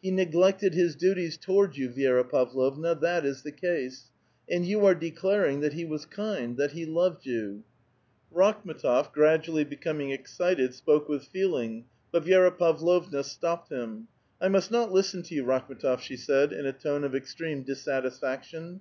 He 0.00 0.12
neglected 0.12 0.72
his 0.72 0.94
duties 0.94 1.36
toward 1.36 1.76
you, 1.76 1.90
Vi^ra 1.90 2.22
Pavlovna; 2.30 2.94
that 2.94 3.26
is 3.26 3.42
the 3.42 3.50
case; 3.50 4.12
and 4.48 4.64
you 4.64 4.86
are 4.86 4.94
declaring 4.94 5.58
that 5.62 5.72
he 5.72 5.84
wns 5.84 6.08
kind, 6.08 6.56
that 6.58 6.70
he 6.70 6.86
loved 6.86 7.26
you." 7.26 7.64
Rakhm^tof, 8.32 9.10
gradually 9.10 9.64
becoming 9.64 10.12
excited, 10.12 10.74
spoke 10.74 11.08
with 11.08 11.24
feeling; 11.26 11.86
but 12.12 12.22
Vi^ra 12.24 12.56
Pavlovna 12.56 13.24
stopped 13.24 13.72
him. 13.72 14.06
*' 14.24 14.40
I 14.40 14.46
must 14.46 14.70
not 14.70 14.92
listen 14.92 15.22
to 15.24 15.34
you, 15.34 15.42
Rakhm^tof," 15.42 15.98
she 15.98 16.16
said, 16.18 16.52
in 16.52 16.66
a 16.66 16.72
tone 16.72 17.02
of 17.02 17.16
extreme 17.16 17.64
dissatisfaction. 17.64 18.80